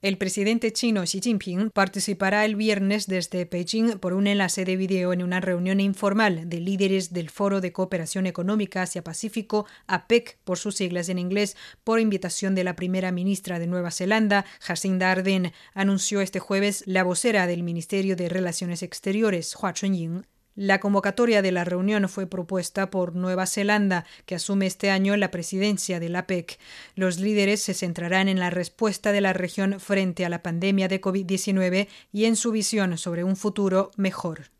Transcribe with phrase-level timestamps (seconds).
[0.00, 5.12] El presidente chino Xi Jinping participará el viernes desde Beijing por un enlace de video
[5.12, 10.76] en una reunión informal de líderes del Foro de Cooperación Económica Asia-Pacífico, APEC por sus
[10.76, 16.20] siglas en inglés, por invitación de la primera ministra de Nueva Zelanda, Jacinda Ardern, anunció
[16.20, 20.22] este jueves la vocera del Ministerio de Relaciones Exteriores, Hua Chunying.
[20.60, 25.30] La convocatoria de la reunión fue propuesta por Nueva Zelanda, que asume este año la
[25.30, 26.58] presidencia de la APEC.
[26.96, 31.00] Los líderes se centrarán en la respuesta de la región frente a la pandemia de
[31.00, 34.50] COVID-19 y en su visión sobre un futuro mejor.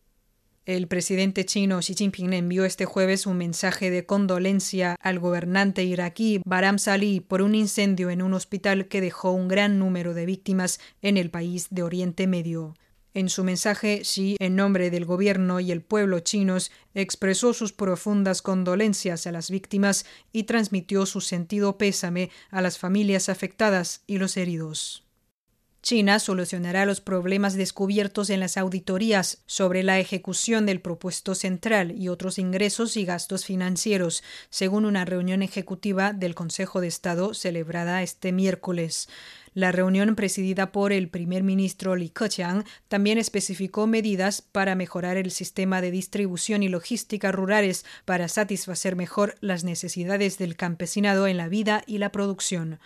[0.67, 6.41] El presidente chino Xi Jinping envió este jueves un mensaje de condolencia al gobernante iraquí
[6.44, 10.78] Baram Salih por un incendio en un hospital que dejó un gran número de víctimas
[11.03, 12.77] en el país de Oriente Medio.
[13.19, 18.42] En su mensaje, Xi, en nombre del gobierno y el pueblo chinos, expresó sus profundas
[18.42, 24.36] condolencias a las víctimas y transmitió su sentido pésame a las familias afectadas y los
[24.36, 25.02] heridos.
[25.83, 32.08] China solucionará los problemas descubiertos en las auditorías sobre la ejecución del propuesto central y
[32.08, 38.30] otros ingresos y gastos financieros, según una reunión ejecutiva del Consejo de Estado celebrada este
[38.32, 39.08] miércoles.
[39.59, 45.33] La reunión presidida por el primer ministro Li Keqiang también especificó medidas para mejorar el
[45.33, 51.48] sistema de distribución y logística rurales para satisfacer mejor las necesidades del campesinado en la
[51.48, 52.78] vida y la producción.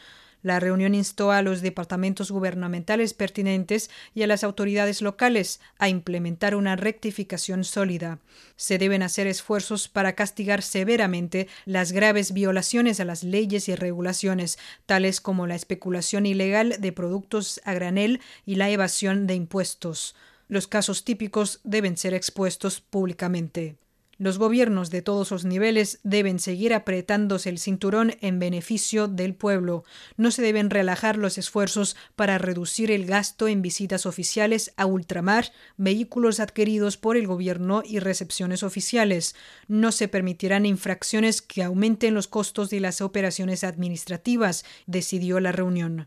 [0.43, 6.57] La reunión instó a los departamentos gubernamentales pertinentes y a las autoridades locales a implementar
[6.57, 8.19] una rectificación sólida.
[8.57, 14.59] Se deben hacer esfuerzos para castigar severamente las graves violaciones a las leyes y regulaciones,
[14.87, 20.17] tales como la especulación ilegal de productos a granel y la evasión de impuestos.
[20.49, 23.77] Los casos típicos deben ser expuestos públicamente.
[24.23, 29.83] Los gobiernos de todos los niveles deben seguir apretándose el cinturón en beneficio del pueblo.
[30.17, 35.51] No se deben relajar los esfuerzos para reducir el gasto en visitas oficiales a ultramar,
[35.77, 39.35] vehículos adquiridos por el gobierno y recepciones oficiales.
[39.67, 46.07] No se permitirán infracciones que aumenten los costos de las operaciones administrativas, decidió la reunión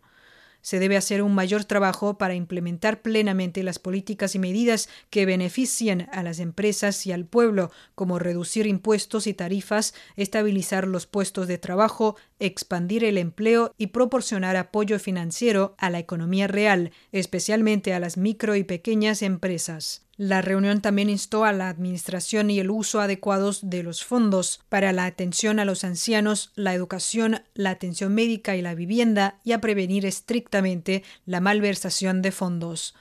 [0.65, 6.07] se debe hacer un mayor trabajo para implementar plenamente las políticas y medidas que beneficien
[6.11, 11.59] a las empresas y al pueblo, como reducir impuestos y tarifas, estabilizar los puestos de
[11.59, 18.17] trabajo, expandir el empleo y proporcionar apoyo financiero a la economía real, especialmente a las
[18.17, 20.05] micro y pequeñas empresas.
[20.17, 24.93] La reunión también instó a la administración y el uso adecuados de los fondos para
[24.93, 29.59] la atención a los ancianos, la educación, la atención médica y la vivienda y a
[29.59, 32.95] prevenir estrictamente la malversación de fondos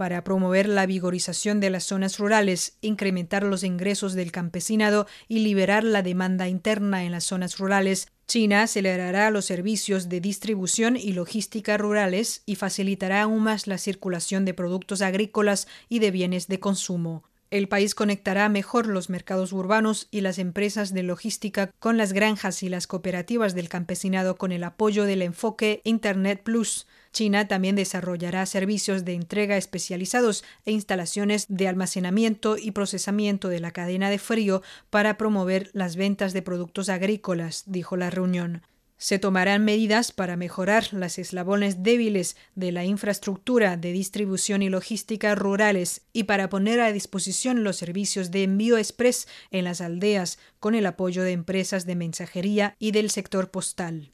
[0.00, 5.84] para promover la vigorización de las zonas rurales, incrementar los ingresos del campesinado y liberar
[5.84, 11.76] la demanda interna en las zonas rurales, China acelerará los servicios de distribución y logística
[11.76, 17.24] rurales y facilitará aún más la circulación de productos agrícolas y de bienes de consumo.
[17.50, 22.62] El país conectará mejor los mercados urbanos y las empresas de logística con las granjas
[22.62, 26.86] y las cooperativas del campesinado con el apoyo del enfoque Internet Plus.
[27.10, 33.72] China también desarrollará servicios de entrega especializados e instalaciones de almacenamiento y procesamiento de la
[33.72, 38.62] cadena de frío para promover las ventas de productos agrícolas, dijo la reunión.
[39.02, 45.34] Se tomarán medidas para mejorar las eslabones débiles de la infraestructura de distribución y logística
[45.34, 50.74] rurales y para poner a disposición los servicios de envío express en las aldeas con
[50.74, 54.12] el apoyo de empresas de mensajería y del sector postal.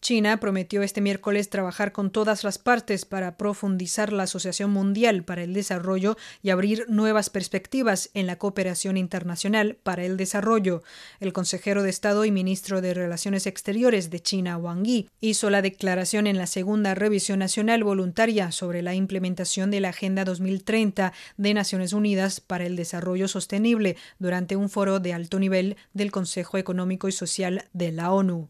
[0.00, 5.42] China prometió este miércoles trabajar con todas las partes para profundizar la Asociación Mundial para
[5.42, 10.82] el Desarrollo y abrir nuevas perspectivas en la cooperación internacional para el desarrollo.
[11.18, 15.62] El consejero de Estado y ministro de Relaciones Exteriores de China, Wang Yi, hizo la
[15.62, 21.54] declaración en la segunda revisión nacional voluntaria sobre la implementación de la Agenda 2030 de
[21.54, 27.08] Naciones Unidas para el Desarrollo Sostenible durante un foro de alto nivel del Consejo Económico
[27.08, 28.48] y Social de la ONU.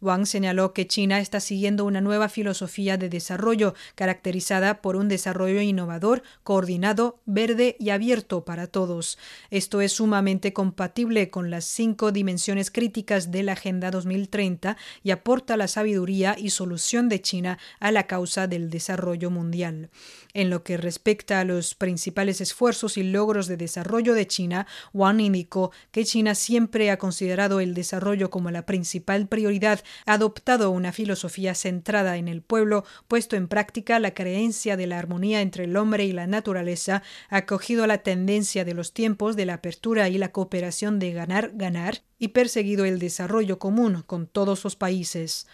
[0.00, 5.60] Wang señaló que China está siguiendo una nueva filosofía de desarrollo caracterizada por un desarrollo
[5.60, 9.18] innovador, coordinado, verde y abierto para todos.
[9.50, 15.56] Esto es sumamente compatible con las cinco dimensiones críticas de la Agenda 2030 y aporta
[15.56, 19.90] la sabiduría y solución de China a la causa del desarrollo mundial.
[20.34, 25.20] En lo que respecta a los principales esfuerzos y logros de desarrollo de China, Wang
[25.20, 31.54] indicó que China siempre ha considerado el desarrollo como la principal prioridad adoptado una filosofía
[31.54, 36.04] centrada en el pueblo, puesto en práctica la creencia de la armonía entre el hombre
[36.04, 40.98] y la naturaleza, acogido la tendencia de los tiempos de la apertura y la cooperación
[40.98, 45.46] de ganar-ganar y perseguido el desarrollo común con todos los países.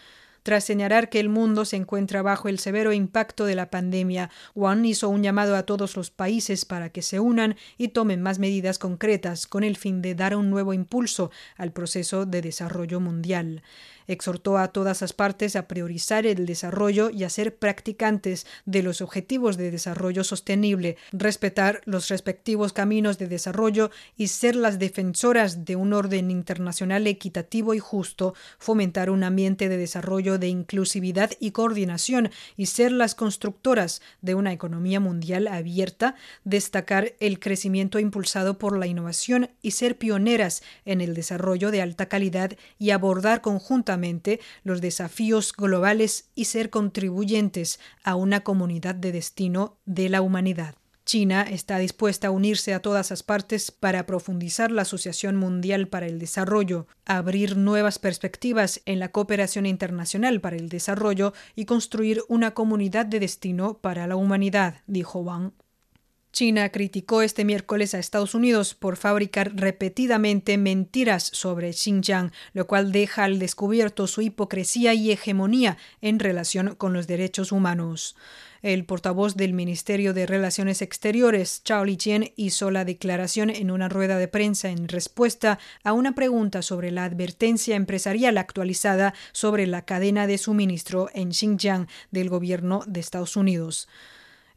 [0.45, 4.85] Tras señalar que el mundo se encuentra bajo el severo impacto de la pandemia, Wang
[4.85, 8.77] hizo un llamado a todos los países para que se unan y tomen más medidas
[8.77, 13.63] concretas con el fin de dar un nuevo impulso al proceso de desarrollo mundial.
[14.07, 19.01] Exhortó a todas las partes a priorizar el desarrollo y a ser practicantes de los
[19.01, 25.75] objetivos de desarrollo sostenible, respetar los respectivos caminos de desarrollo y ser las defensoras de
[25.75, 32.29] un orden internacional equitativo y justo, fomentar un ambiente de desarrollo de inclusividad y coordinación
[32.57, 38.87] y ser las constructoras de una economía mundial abierta, destacar el crecimiento impulsado por la
[38.87, 43.94] innovación y ser pioneras en el desarrollo de alta calidad y abordar conjuntamente
[44.63, 50.75] los desafíos globales y ser contribuyentes a una comunidad de destino de la humanidad.
[51.05, 56.07] China está dispuesta a unirse a todas las partes para profundizar la Asociación Mundial para
[56.07, 62.55] el Desarrollo, abrir nuevas perspectivas en la cooperación internacional para el desarrollo y construir una
[62.55, 65.51] comunidad de destino para la humanidad, dijo Wang.
[66.35, 72.91] China criticó este miércoles a Estados Unidos por fabricar repetidamente mentiras sobre Xinjiang, lo cual
[72.91, 78.17] deja al descubierto su hipocresía y hegemonía en relación con los derechos humanos.
[78.61, 84.17] El portavoz del Ministerio de Relaciones Exteriores, Chao Lijian, hizo la declaración en una rueda
[84.17, 90.27] de prensa en respuesta a una pregunta sobre la advertencia empresarial actualizada sobre la cadena
[90.27, 93.87] de suministro en Xinjiang del gobierno de Estados Unidos.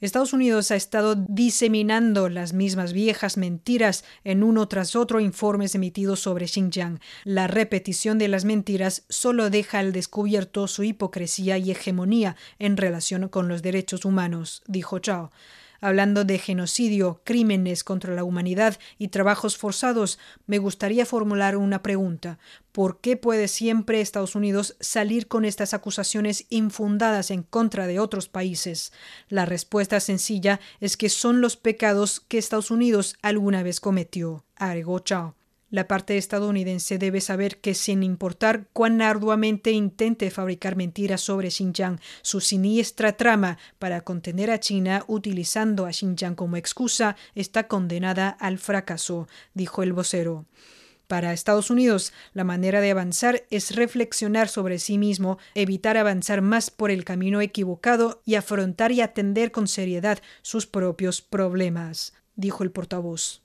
[0.00, 6.21] Estados Unidos ha estado diseminando las mismas viejas mentiras en uno tras otro informes emitidos
[6.21, 7.00] sobre Xinjiang.
[7.25, 13.29] La repetición de las mentiras solo deja al descubierto su hipocresía y hegemonía en relación
[13.29, 15.33] con los derechos humanos, dijo Chao.
[15.81, 22.39] Hablando de genocidio, crímenes contra la humanidad y trabajos forzados, me gustaría formular una pregunta.
[22.73, 28.29] ¿Por qué puede siempre Estados Unidos salir con estas acusaciones infundadas en contra de otros
[28.29, 28.93] países?
[29.29, 34.99] La respuesta sencilla es que son los pecados que Estados Unidos alguna vez cometió, agregó
[34.99, 35.38] Chao.
[35.70, 42.00] La parte estadounidense debe saber que sin importar cuán arduamente intente fabricar mentiras sobre Xinjiang,
[42.23, 48.56] su siniestra trama para contener a China utilizando a Xinjiang como excusa está condenada al
[48.59, 50.47] fracaso, dijo el vocero.
[51.06, 56.71] Para Estados Unidos, la manera de avanzar es reflexionar sobre sí mismo, evitar avanzar más
[56.71, 62.71] por el camino equivocado y afrontar y atender con seriedad sus propios problemas, dijo el
[62.71, 63.43] portavoz.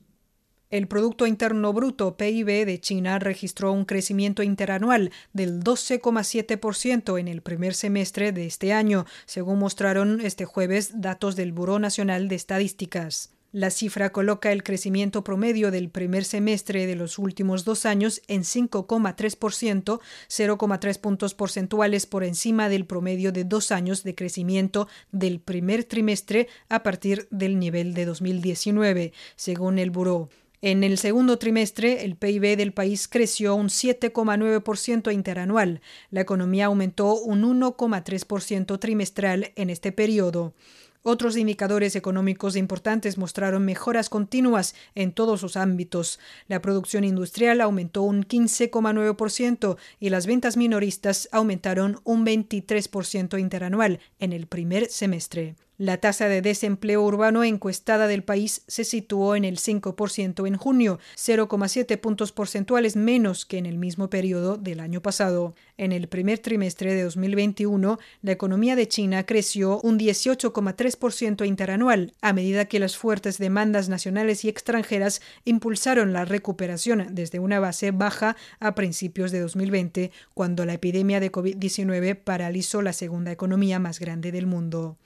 [0.74, 7.44] El Producto Interno Bruto PIB de China registró un crecimiento interanual del 12,7% en el
[7.44, 13.30] primer semestre de este año, según mostraron este jueves datos del Buró Nacional de Estadísticas.
[13.52, 18.42] La cifra coloca el crecimiento promedio del primer semestre de los últimos dos años en
[18.42, 25.84] 5,3%, 0,3 puntos porcentuales por encima del promedio de dos años de crecimiento del primer
[25.84, 30.30] trimestre a partir del nivel de 2019, según el Buró.
[30.66, 35.82] En el segundo trimestre, el PIB del país creció un 7,9% interanual.
[36.10, 40.54] La economía aumentó un 1,3% trimestral en este periodo.
[41.02, 46.18] Otros indicadores económicos importantes mostraron mejoras continuas en todos los ámbitos.
[46.48, 54.32] La producción industrial aumentó un 15,9% y las ventas minoristas aumentaron un 23% interanual en
[54.32, 55.56] el primer semestre.
[55.84, 60.98] La tasa de desempleo urbano encuestada del país se situó en el 5% en junio,
[61.18, 65.56] 0,7 puntos porcentuales menos que en el mismo periodo del año pasado.
[65.76, 72.32] En el primer trimestre de 2021, la economía de China creció un 18,3% interanual, a
[72.32, 78.38] medida que las fuertes demandas nacionales y extranjeras impulsaron la recuperación desde una base baja
[78.62, 84.32] a principios de 2020, cuando la epidemia de COVID-19 paralizó la segunda economía más grande
[84.32, 84.98] del mundo.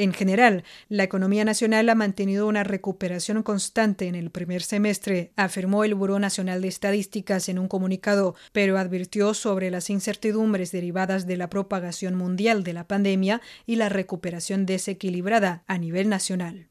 [0.00, 5.82] En general, la economía nacional ha mantenido una recuperación constante en el primer semestre, afirmó
[5.82, 11.36] el Buró Nacional de Estadísticas en un comunicado, pero advirtió sobre las incertidumbres derivadas de
[11.36, 16.68] la propagación mundial de la pandemia y la recuperación desequilibrada a nivel nacional.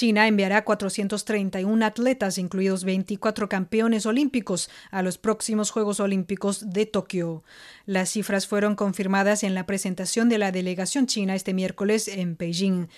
[0.00, 7.44] China enviará 431 atletas, incluidos 24 campeones olímpicos, a los próximos Juegos Olímpicos de Tokio.
[7.84, 12.88] Las cifras fueron confirmadas en la presentación de la delegación china este miércoles en Beijing.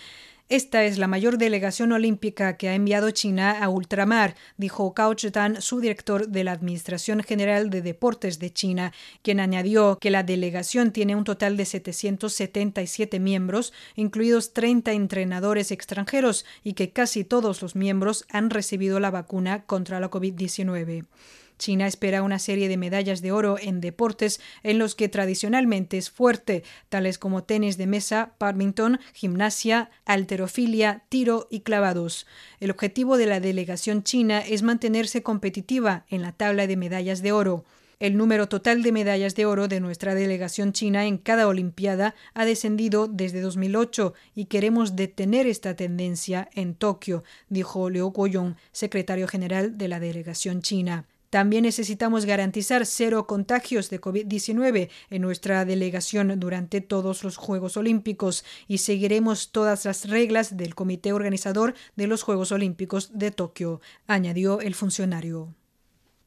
[0.52, 5.62] Esta es la mayor delegación olímpica que ha enviado China a ultramar, dijo Cao Chetan,
[5.62, 8.92] su director de la Administración General de Deportes de China,
[9.22, 16.44] quien añadió que la delegación tiene un total de 777 miembros, incluidos 30 entrenadores extranjeros,
[16.62, 21.06] y que casi todos los miembros han recibido la vacuna contra la COVID-19.
[21.58, 26.10] China espera una serie de medallas de oro en deportes en los que tradicionalmente es
[26.10, 32.26] fuerte, tales como tenis de mesa, badminton, gimnasia, alterofilia, tiro y clavados.
[32.60, 37.32] El objetivo de la delegación china es mantenerse competitiva en la tabla de medallas de
[37.32, 37.64] oro.
[38.02, 42.44] El número total de medallas de oro de nuestra delegación china en cada Olimpiada ha
[42.44, 49.78] descendido desde 2008 y queremos detener esta tendencia en Tokio, dijo Liu Guoyong, secretario general
[49.78, 51.06] de la delegación china.
[51.32, 58.44] También necesitamos garantizar cero contagios de COVID-19 en nuestra delegación durante todos los Juegos Olímpicos
[58.68, 64.60] y seguiremos todas las reglas del comité organizador de los Juegos Olímpicos de Tokio, añadió
[64.60, 65.54] el funcionario.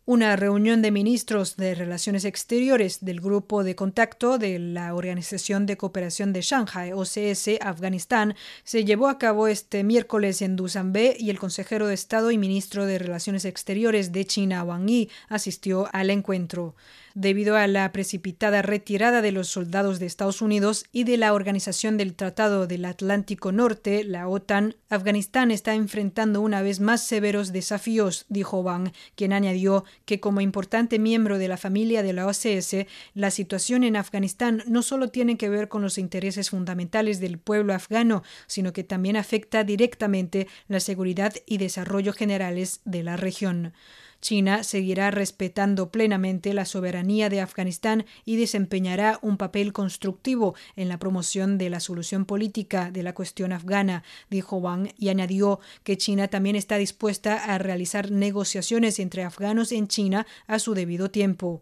[0.07, 5.77] Una reunión de ministros de Relaciones Exteriores del Grupo de Contacto de la Organización de
[5.77, 11.39] Cooperación de Shanghai, OCS, Afganistán, se llevó a cabo este miércoles en Dushanbe y el
[11.39, 16.75] consejero de Estado y ministro de Relaciones Exteriores de China, Wang Yi, asistió al encuentro
[17.15, 21.97] debido a la precipitada retirada de los soldados de Estados Unidos y de la Organización
[21.97, 28.25] del Tratado del Atlántico Norte, la OTAN, Afganistán está enfrentando una vez más severos desafíos,
[28.27, 33.31] dijo Wang, quien añadió que como importante miembro de la familia de la OCS, la
[33.31, 38.23] situación en Afganistán no solo tiene que ver con los intereses fundamentales del pueblo afgano,
[38.45, 43.73] sino que también afecta directamente la seguridad y desarrollo generales de la región.
[44.21, 50.99] China seguirá respetando plenamente la soberanía de Afganistán y desempeñará un papel constructivo en la
[50.99, 56.27] promoción de la solución política de la cuestión afgana, dijo Wang y añadió que China
[56.27, 61.61] también está dispuesta a realizar negociaciones entre afganos en China a su debido tiempo.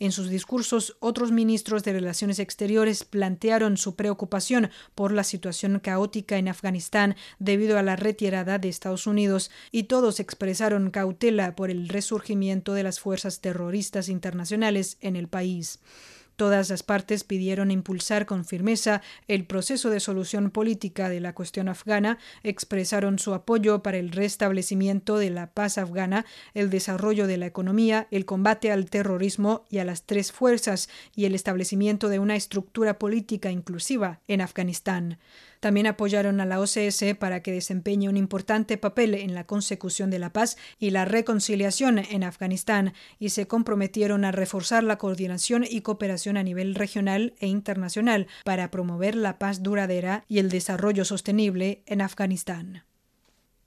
[0.00, 6.38] En sus discursos, otros ministros de Relaciones Exteriores plantearon su preocupación por la situación caótica
[6.38, 11.88] en Afganistán debido a la retirada de Estados Unidos y todos expresaron cautela por el
[11.88, 15.80] resurgimiento de las fuerzas terroristas internacionales en el país.
[16.38, 21.68] Todas las partes pidieron impulsar con firmeza el proceso de solución política de la cuestión
[21.68, 27.46] afgana, expresaron su apoyo para el restablecimiento de la paz afgana, el desarrollo de la
[27.46, 32.36] economía, el combate al terrorismo y a las tres fuerzas y el establecimiento de una
[32.36, 35.18] estructura política inclusiva en Afganistán.
[35.60, 40.18] También apoyaron a la OCS para que desempeñe un importante papel en la consecución de
[40.18, 45.80] la paz y la reconciliación en Afganistán y se comprometieron a reforzar la coordinación y
[45.80, 51.82] cooperación a nivel regional e internacional para promover la paz duradera y el desarrollo sostenible
[51.86, 52.84] en Afganistán.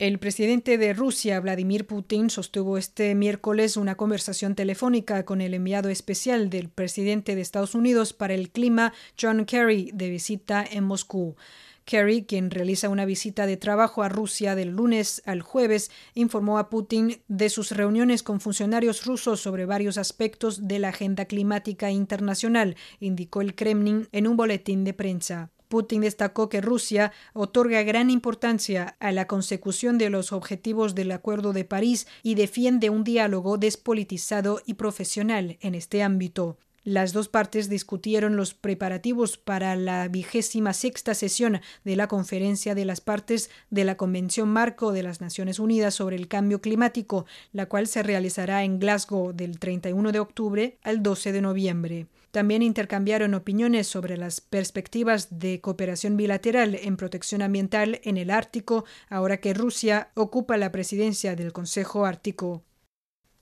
[0.01, 5.89] El presidente de Rusia, Vladimir Putin, sostuvo este miércoles una conversación telefónica con el enviado
[5.89, 11.35] especial del presidente de Estados Unidos para el clima, John Kerry, de visita en Moscú.
[11.85, 16.69] Kerry, quien realiza una visita de trabajo a Rusia del lunes al jueves, informó a
[16.69, 22.75] Putin de sus reuniones con funcionarios rusos sobre varios aspectos de la agenda climática internacional,
[22.99, 25.51] indicó el Kremlin en un boletín de prensa.
[25.71, 31.53] Putin destacó que Rusia otorga gran importancia a la consecución de los objetivos del Acuerdo
[31.53, 36.57] de París y defiende un diálogo despolitizado y profesional en este ámbito.
[36.83, 42.85] Las dos partes discutieron los preparativos para la vigésima sexta sesión de la Conferencia de
[42.85, 47.67] las Partes de la Convención Marco de las Naciones Unidas sobre el Cambio Climático, la
[47.67, 52.07] cual se realizará en Glasgow del 31 de octubre al 12 de noviembre.
[52.31, 58.85] También intercambiaron opiniones sobre las perspectivas de cooperación bilateral en protección ambiental en el Ártico,
[59.07, 62.63] ahora que Rusia ocupa la presidencia del Consejo Ártico.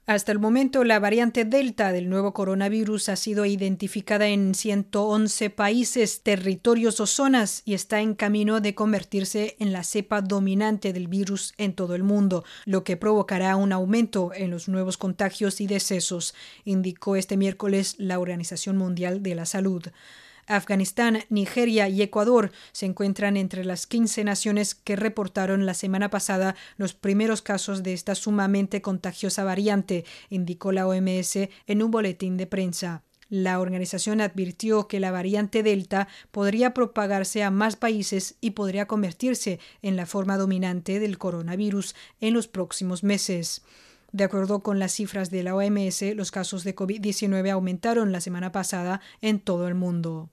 [0.10, 6.24] Hasta el momento, la variante Delta del nuevo coronavirus ha sido identificada en 111 países,
[6.24, 11.54] territorios o zonas y está en camino de convertirse en la cepa dominante del virus
[11.60, 16.34] en todo el mundo, lo que provocará un aumento en los nuevos contagios y decesos,
[16.66, 19.84] indicó este miércoles la Organización Mundial de la Salud.
[20.50, 26.56] Afganistán, Nigeria y Ecuador se encuentran entre las 15 naciones que reportaron la semana pasada
[26.78, 32.48] los primeros casos de esta sumamente contagiosa variante, indicó la OMS en un boletín de
[32.48, 33.04] prensa.
[33.30, 39.60] La organización advirtió que la variante Delta podría propagarse a más países y podría convertirse
[39.84, 43.62] en la forma dominante del coronavirus en los próximos meses.
[44.12, 48.52] De acuerdo con las cifras de la OMS, los casos de COVID-19 aumentaron la semana
[48.52, 50.32] pasada en todo el mundo.